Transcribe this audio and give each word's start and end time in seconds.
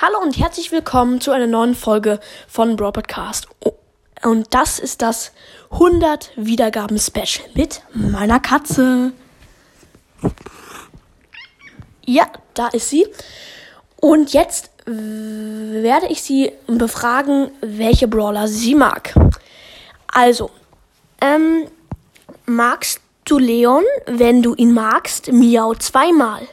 Hallo 0.00 0.20
und 0.22 0.38
herzlich 0.38 0.70
willkommen 0.70 1.20
zu 1.20 1.32
einer 1.32 1.48
neuen 1.48 1.74
Folge 1.74 2.20
von 2.46 2.76
Brawl 2.76 2.92
Podcast. 2.92 3.48
Oh, 3.64 3.72
und 4.22 4.46
das 4.54 4.78
ist 4.78 5.02
das 5.02 5.32
100 5.72 6.30
Wiedergaben 6.36 7.00
Special 7.00 7.44
mit 7.54 7.82
meiner 7.94 8.38
Katze. 8.38 9.10
Ja, 12.06 12.28
da 12.54 12.68
ist 12.68 12.90
sie. 12.90 13.08
Und 13.96 14.32
jetzt 14.32 14.70
werde 14.86 16.06
ich 16.10 16.22
sie 16.22 16.52
befragen, 16.68 17.50
welche 17.60 18.06
Brawler 18.06 18.46
sie 18.46 18.76
mag. 18.76 19.12
Also, 20.06 20.52
ähm, 21.20 21.66
magst 22.46 23.00
du 23.24 23.38
Leon? 23.38 23.82
Wenn 24.06 24.42
du 24.42 24.54
ihn 24.54 24.72
magst, 24.72 25.32
miau 25.32 25.74
zweimal. 25.74 26.46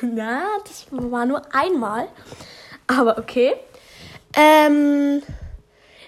Na, 0.14 0.42
das 0.64 0.86
war 0.90 1.26
nur 1.26 1.42
einmal. 1.54 2.08
Aber 2.86 3.18
okay. 3.18 3.54
Ähm, 4.34 5.22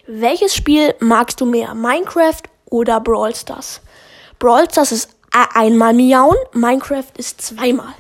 welches 0.07 0.55
Spiel 0.55 0.95
magst 1.01 1.41
du 1.41 1.47
mehr? 1.47 1.75
Minecraft 1.75 2.43
oder 2.67 3.01
Brawl 3.01 3.35
Stars? 3.35 3.81
Brawl 4.39 4.69
Stars 4.71 4.93
ist 4.93 5.17
einmal 5.31 5.93
miauen, 5.93 6.37
Minecraft 6.53 7.13
ist 7.17 7.41
zweimal. 7.41 7.95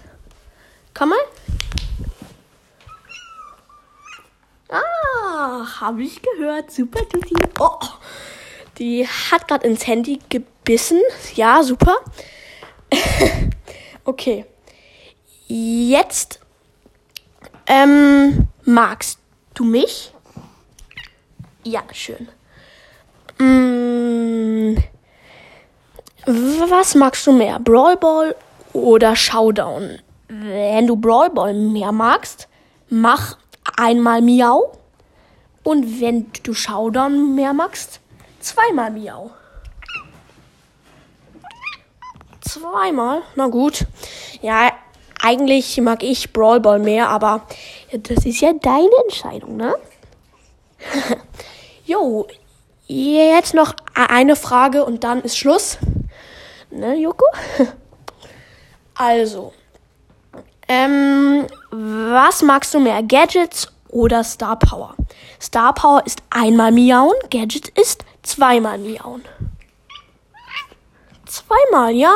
Komm 0.94 1.10
mal. 1.10 1.18
Ah, 4.68 5.80
habe 5.80 6.02
ich 6.02 6.20
gehört. 6.22 6.70
Super, 6.70 7.08
Tuti. 7.08 7.34
Oh, 7.58 7.78
die 8.78 9.06
hat 9.06 9.48
gerade 9.48 9.66
ins 9.66 9.86
Handy 9.86 10.18
gebissen. 10.28 11.00
Ja, 11.34 11.62
super. 11.62 11.96
okay. 14.04 14.46
Jetzt 15.54 16.40
ähm, 17.66 18.48
magst 18.64 19.18
du 19.52 19.64
mich? 19.64 20.14
Ja, 21.62 21.82
schön. 21.92 22.26
Mm, 23.38 24.78
was 26.24 26.94
magst 26.94 27.26
du 27.26 27.32
mehr? 27.32 27.58
Brawl 27.58 27.98
Ball 27.98 28.34
oder 28.72 29.14
Showdown? 29.14 29.98
Wenn 30.28 30.86
du 30.86 30.96
Brawl 30.96 31.28
Ball 31.28 31.52
mehr 31.52 31.92
magst, 31.92 32.48
mach 32.88 33.36
einmal 33.76 34.22
Miau. 34.22 34.72
Und 35.64 36.00
wenn 36.00 36.32
du 36.44 36.54
Showdown 36.54 37.34
mehr 37.34 37.52
magst, 37.52 38.00
zweimal 38.40 38.90
Miau. 38.90 39.30
Zweimal? 42.40 43.20
Na 43.36 43.48
gut. 43.48 43.84
Ja, 44.40 44.72
eigentlich 45.22 45.80
mag 45.80 46.02
ich 46.02 46.32
Brawl 46.32 46.60
Ball 46.60 46.78
mehr, 46.78 47.08
aber 47.08 47.46
das 47.92 48.26
ist 48.26 48.40
ja 48.40 48.52
deine 48.52 48.90
Entscheidung, 49.04 49.56
ne? 49.56 49.74
jo, 51.84 52.26
jetzt 52.86 53.54
noch 53.54 53.74
eine 53.94 54.36
Frage 54.36 54.84
und 54.84 55.04
dann 55.04 55.22
ist 55.22 55.38
Schluss. 55.38 55.78
Ne, 56.70 56.96
Joko? 56.96 57.24
also, 58.94 59.52
ähm, 60.68 61.46
was 61.70 62.42
magst 62.42 62.74
du 62.74 62.80
mehr, 62.80 63.02
Gadgets 63.02 63.68
oder 63.88 64.24
Star 64.24 64.58
Power? 64.58 64.94
Star 65.40 65.74
Power 65.74 66.02
ist 66.06 66.22
einmal 66.30 66.72
miauen, 66.72 67.14
Gadget 67.30 67.68
ist 67.68 68.04
zweimal 68.22 68.78
miauen. 68.78 69.22
Zweimal, 71.26 71.92
ja. 71.94 72.14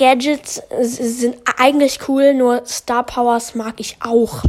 Gadgets 0.00 0.62
sind 0.80 1.36
eigentlich 1.58 2.08
cool, 2.08 2.32
nur 2.32 2.62
Star 2.64 3.04
Powers 3.04 3.54
mag 3.54 3.74
ich 3.76 3.98
auch. 4.00 4.42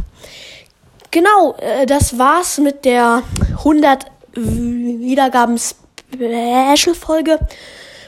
Genau, 1.10 1.54
äh, 1.58 1.84
das 1.84 2.18
war's 2.18 2.56
mit 2.56 2.86
der 2.86 3.22
100 3.58 4.06
Wiedergaben 4.34 5.58
Special 5.58 6.94
Folge. 6.94 7.38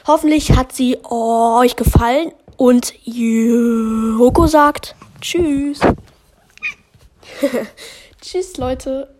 Hoffentlich 0.07 0.53
hat 0.53 0.73
sie 0.73 0.97
euch 1.03 1.75
gefallen 1.75 2.31
und 2.57 2.93
Joko 3.03 4.47
sagt 4.47 4.95
Tschüss. 5.21 5.81
Tschüss, 8.21 8.57
Leute. 8.57 9.15